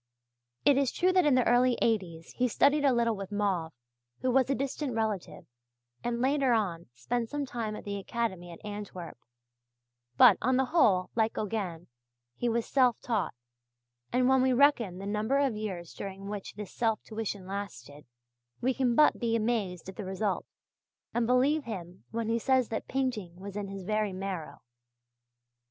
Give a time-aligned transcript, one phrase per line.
[0.65, 3.71] It is true that in the early 'eighties he studied a little with Mauve,
[4.21, 5.45] who was a distant relative,
[6.03, 9.15] and later on spent some time at the Academy at Antwerp;
[10.17, 11.85] but, on the whole, like Gauguin,
[12.35, 13.35] he was self taught,
[14.11, 18.07] and when we reckon the number of years during which this self tuition lasted,
[18.59, 20.47] we can but be amazed at the result,
[21.13, 24.61] and believe him when he says that painting was in his very marrow (page 16).